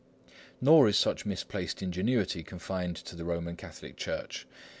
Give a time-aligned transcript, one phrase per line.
[0.59, 4.47] Nor is such misplaced ingenuity confined to the Roman Catholic Church.